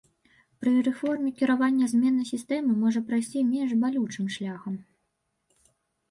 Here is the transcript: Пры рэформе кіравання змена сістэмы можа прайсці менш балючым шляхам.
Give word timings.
Пры 0.61 0.71
рэформе 0.85 1.31
кіравання 1.41 1.89
змена 1.91 2.23
сістэмы 2.29 2.71
можа 2.83 3.01
прайсці 3.09 3.43
менш 3.51 3.71
балючым 3.83 4.25
шляхам. 4.37 4.79